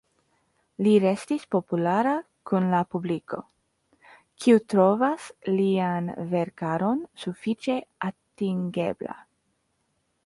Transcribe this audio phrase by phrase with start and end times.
[0.85, 2.13] Li restis populara
[2.51, 3.39] kun la publiko,
[4.45, 7.77] kiu trovas lian verkaron sufiĉe
[8.11, 9.19] atingebla.